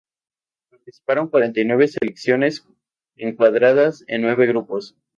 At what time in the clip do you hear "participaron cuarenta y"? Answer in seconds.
0.71-1.65